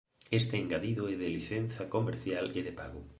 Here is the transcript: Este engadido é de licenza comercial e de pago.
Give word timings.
Este 0.39 0.55
engadido 0.63 1.03
é 1.13 1.15
de 1.21 1.29
licenza 1.37 1.83
comercial 1.95 2.45
e 2.59 2.61
de 2.67 2.73
pago. 2.79 3.01